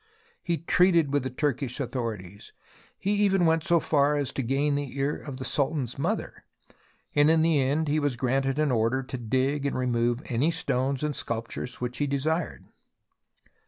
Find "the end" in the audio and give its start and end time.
7.43-7.87